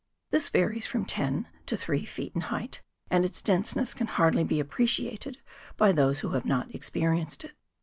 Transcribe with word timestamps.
This 0.31 0.49
varies 0.49 0.87
from 0.87 1.05
ten 1.05 1.47
to 1.67 1.77
three 1.77 2.05
feet 2.05 2.31
in 2.33 2.41
height, 2.41 2.81
and 3.11 3.23
its 3.23 3.39
denseness 3.39 3.93
can 3.93 4.07
hardly 4.07 4.43
be 4.43 4.59
appreciated 4.59 5.37
by 5.77 5.91
those 5.91 6.21
who 6.21 6.29
have 6.29 6.43
not 6.45 6.73
experienced 6.73 7.43
it. 7.43 7.53